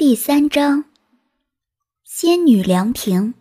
[0.00, 0.86] 第三章，
[2.04, 3.34] 仙女凉亭。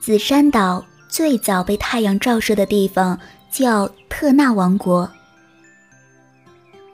[0.00, 3.18] 紫山岛最早被太阳照射的地方
[3.50, 5.10] 叫特纳王国，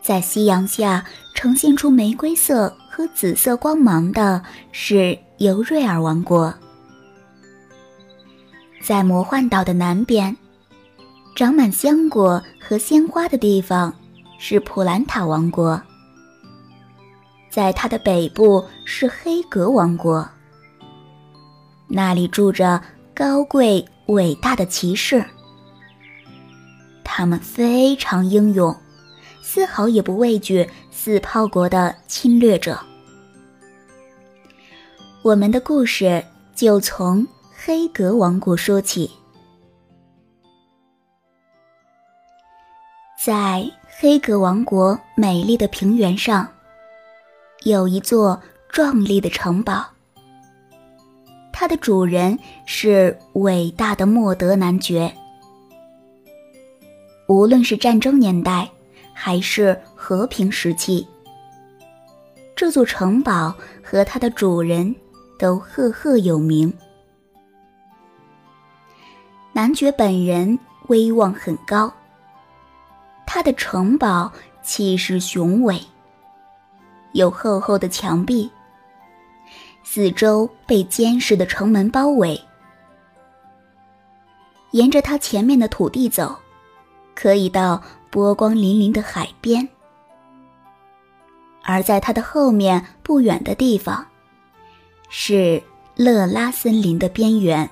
[0.00, 1.04] 在夕阳下
[1.34, 4.42] 呈现出玫瑰色和紫色光芒的
[4.72, 6.54] 是尤瑞尔王国，
[8.82, 10.34] 在魔幻岛的南边。
[11.40, 13.90] 长满香果和鲜花的地方
[14.38, 15.80] 是普兰塔王国，
[17.48, 20.28] 在它的北部是黑格王国。
[21.88, 22.78] 那里住着
[23.14, 25.24] 高贵伟大的骑士，
[27.02, 28.76] 他们非常英勇，
[29.40, 32.78] 丝毫也不畏惧四炮国的侵略者。
[35.22, 36.22] 我们的故事
[36.54, 39.10] 就从黑格王国说起。
[43.22, 46.48] 在黑格王国美丽的平原上，
[47.64, 48.40] 有一座
[48.70, 49.84] 壮丽的城堡。
[51.52, 55.14] 它的主人是伟大的莫德男爵。
[57.28, 58.66] 无论是战争年代，
[59.12, 61.06] 还是和平时期，
[62.56, 64.96] 这座城堡和它的主人
[65.38, 66.72] 都赫赫有名。
[69.52, 71.92] 男爵本人威望很高。
[73.40, 74.30] 他的城堡
[74.62, 75.80] 气势雄伟，
[77.12, 78.50] 有厚厚的墙壁，
[79.82, 82.38] 四周被坚实的城门包围。
[84.72, 86.36] 沿着他前面的土地走，
[87.14, 89.66] 可以到波光粼粼的海边；
[91.62, 94.06] 而在他的后面不远的地方，
[95.08, 95.62] 是
[95.96, 97.70] 勒拉森林的边缘。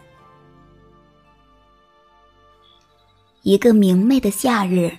[3.43, 4.91] 一个明媚的夏日。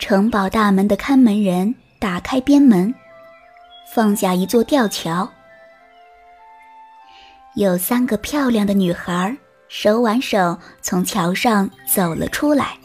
[0.00, 2.92] 城堡大门的看门人打开边门，
[3.92, 5.28] 放下一座吊桥。
[7.54, 9.36] 有三个漂亮的女孩
[9.68, 12.78] 手挽手从桥上走了出来，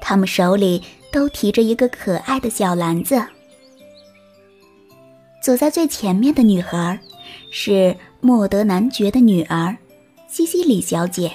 [0.00, 0.80] 她们手里
[1.12, 3.20] 都提着一个可爱的小篮子。
[5.42, 6.98] 走在最前面的女孩
[7.50, 9.76] 是莫德男爵的女儿
[10.28, 11.32] 西西里小姐。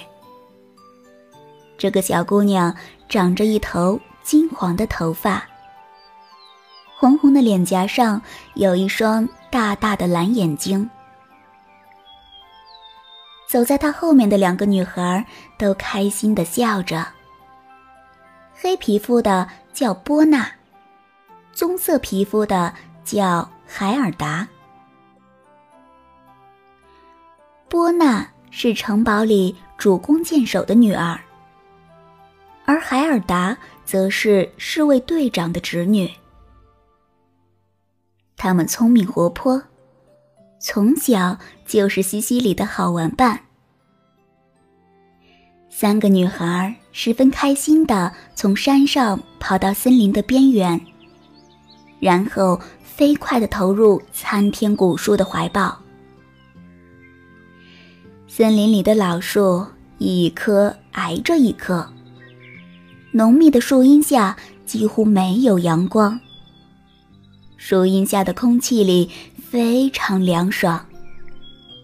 [1.78, 2.74] 这个小姑娘。
[3.08, 5.42] 长着一头金黄的头发，
[6.94, 8.20] 红红的脸颊上
[8.52, 10.90] 有一双大大的蓝眼睛。
[13.48, 15.24] 走在她后面的两个女孩
[15.56, 17.06] 都开心的笑着。
[18.52, 20.46] 黑皮肤的叫波娜，
[21.54, 22.74] 棕色皮肤的
[23.06, 24.46] 叫海尔达。
[27.70, 31.18] 波娜是城堡里主弓箭手的女儿。
[32.68, 33.56] 而海尔达
[33.86, 36.06] 则是侍卫队长的侄女。
[38.36, 39.62] 他们聪明活泼，
[40.60, 43.40] 从小就是西西里的好玩伴。
[45.70, 50.78] 三个女孩十分开心的从山上跑到森林的边缘，
[51.98, 55.74] 然后飞快的投入参天古树的怀抱。
[58.26, 61.90] 森林里的老树一棵挨着一棵。
[63.12, 66.18] 浓密的树荫下几乎没有阳光。
[67.56, 69.10] 树荫下的空气里
[69.50, 70.84] 非常凉爽，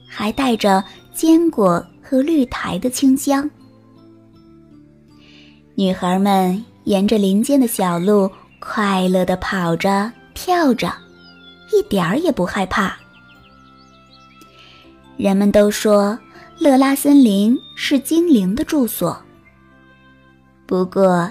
[0.09, 3.49] 还带着坚果和绿苔的清香。
[5.75, 8.31] 女孩们沿着林间的小路
[8.61, 10.93] 快乐地跑着、跳着，
[11.73, 12.97] 一点儿也不害怕。
[15.17, 16.17] 人们都说，
[16.59, 19.21] 乐拉森林是精灵的住所。
[20.66, 21.30] 不过，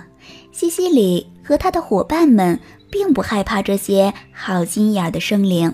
[0.51, 2.59] 西西里和他的伙伴们
[2.91, 5.73] 并不害怕这些好心眼的生灵。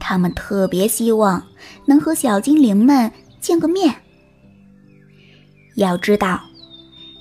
[0.00, 1.42] 他们特别希望
[1.86, 3.94] 能和小精灵们见个面。
[5.76, 6.40] 要知道，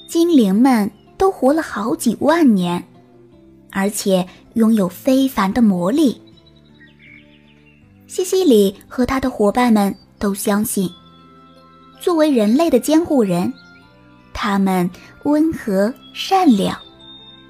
[0.08, 2.84] 精灵们都活了好几万年，
[3.72, 6.20] 而且拥有非凡的魔力。
[8.08, 10.90] 西西里和他的伙伴们都相信，
[12.00, 13.54] 作为人类的监护人。
[14.40, 14.88] 他们
[15.24, 16.78] 温和善良，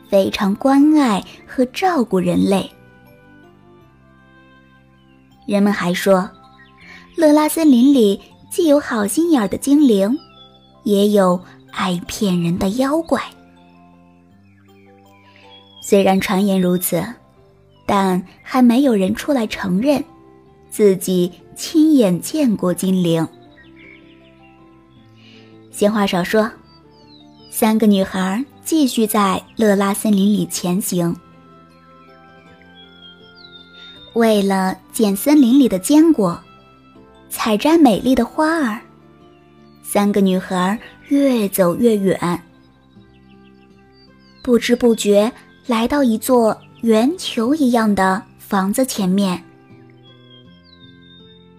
[0.10, 2.72] 非常关爱和照顾人类。
[5.45, 6.30] 人们还说，
[7.18, 10.18] 乐拉森林里既有好心眼的精灵，
[10.84, 11.38] 也有
[11.72, 13.22] 爱骗人的妖怪。
[15.81, 17.06] 虽然传言如此，
[17.86, 20.01] 但还没有人出来承认
[20.69, 23.28] 自己亲眼见过精灵。
[25.69, 26.50] 闲话少说。
[27.49, 31.15] 三个女孩继续在乐拉森林里前行。
[34.13, 36.39] 为了捡森林里的坚果，
[37.29, 38.79] 采摘美丽的花儿，
[39.83, 40.77] 三个女孩
[41.07, 42.44] 越走越远，
[44.41, 45.31] 不知不觉
[45.65, 49.43] 来到一座圆球一样的房子前面。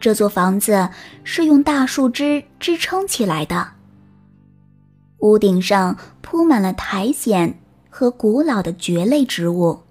[0.00, 0.88] 这座房子
[1.24, 3.68] 是用大树枝支撑起来的，
[5.18, 7.54] 屋顶上铺满了苔藓
[7.90, 9.82] 和古老的蕨类植物。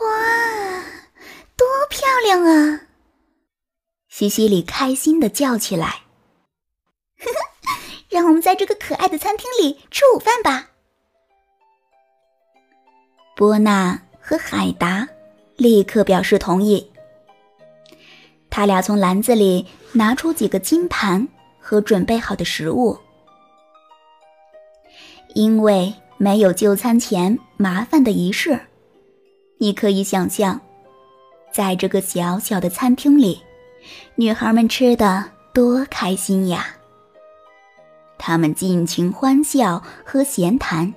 [0.00, 0.84] 哇，
[1.56, 2.82] 多漂亮啊！
[4.08, 6.02] 西西里开心的叫起来
[8.08, 10.68] ：“让我们在这个可爱的餐厅里吃午饭吧！”
[13.34, 15.08] 波娜和海达
[15.56, 16.92] 立刻表示同意。
[18.50, 21.26] 他俩从篮子里拿出几个金盘
[21.58, 22.98] 和准备好的食物，
[25.34, 28.58] 因为没有就餐前麻烦的仪式，
[29.58, 30.60] 你可以想象。
[31.52, 33.40] 在这个小小的餐厅里，
[34.14, 36.66] 女孩们吃的多开心呀！
[38.16, 40.94] 她们尽情欢笑和闲谈。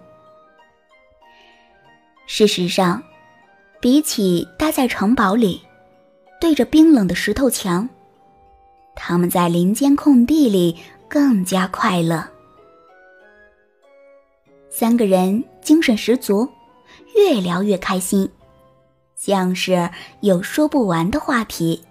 [2.27, 3.03] 事实上，
[3.79, 5.61] 比起待在城堡里，
[6.39, 7.89] 对着冰冷的石头墙，
[8.95, 10.77] 他们在林间空地里
[11.09, 12.34] 更加快乐。
[14.77, 16.45] 三个人精神十足，
[17.15, 18.29] 越聊越开心。
[19.15, 19.89] 像是
[20.19, 21.81] 有说不完的话题。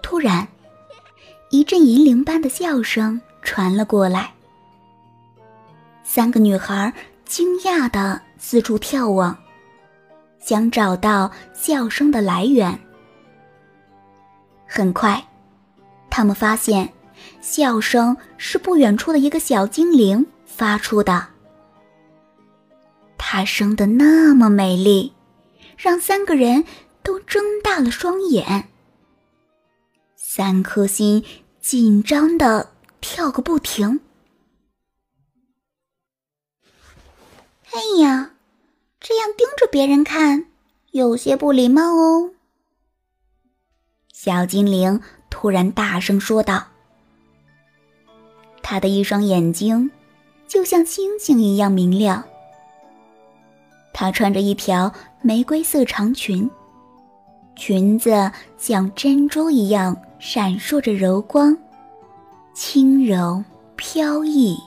[0.00, 0.46] 突然，
[1.50, 4.32] 一阵银铃般的笑声传了过来。
[6.04, 6.92] 三个女孩
[7.24, 9.36] 惊讶的四处眺望，
[10.38, 12.78] 想找到笑声的来源。
[14.68, 15.20] 很快，
[16.08, 16.88] 她们发现，
[17.40, 21.28] 笑声是不远处的一个小精灵发出的。
[23.16, 25.12] 她生得那么美丽，
[25.76, 26.64] 让三个人
[27.02, 28.68] 都睁大了双眼。
[30.16, 31.24] 三颗心
[31.60, 34.00] 紧张的跳个不停。
[37.72, 38.30] 哎呀，
[38.98, 40.46] 这样盯着别人看，
[40.92, 42.32] 有些不礼貌哦。
[44.10, 46.68] 小精灵突然大声说道
[48.70, 49.90] ：“她的一双眼睛，
[50.46, 52.22] 就像星星一样明亮。”
[53.94, 54.92] 她穿着一条
[55.22, 56.50] 玫瑰色长裙，
[57.56, 61.56] 裙子像珍珠一样闪烁着柔光，
[62.52, 63.42] 轻柔
[63.74, 64.58] 飘逸。